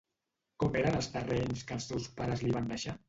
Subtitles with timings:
[0.63, 2.97] Com eren els terrenys que els seus pares li van deixar?